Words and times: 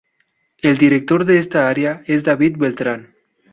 El 0.57 0.79
director 0.79 1.25
de 1.25 1.37
esta 1.37 1.69
área 1.69 2.01
es 2.07 2.23
David 2.23 2.57
Beltrán. 2.57 3.13